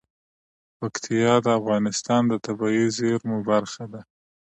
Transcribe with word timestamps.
پکتیا 0.79 1.33
د 1.45 1.47
افغانستان 1.59 2.21
د 2.27 2.33
طبیعي 2.45 2.85
زیرمو 2.97 3.37
برخه 3.51 3.83
ده. 3.93 4.01